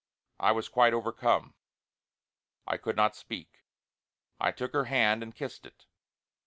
[0.39, 1.53] I was quite overcome;
[2.65, 3.65] I could not speak.
[4.39, 5.85] I took her hand and kissed it.